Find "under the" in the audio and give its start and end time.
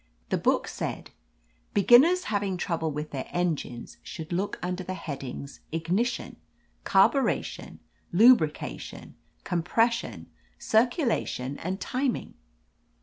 4.63-4.95